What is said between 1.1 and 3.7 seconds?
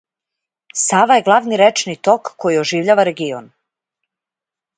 је главни речни ток који оживљава регион.